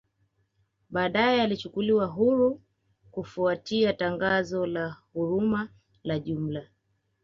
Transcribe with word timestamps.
Baadae 0.89 1.41
aliachiliwa 1.41 2.05
huru 2.05 2.61
kufuatia 3.11 3.93
tangazo 3.93 4.65
la 4.65 4.97
huruma 5.13 5.69
la 6.03 6.19
jumla 6.19 6.63